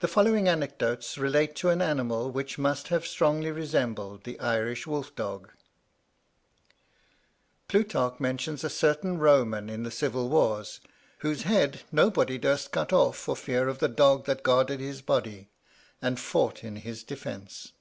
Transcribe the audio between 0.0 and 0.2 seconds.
The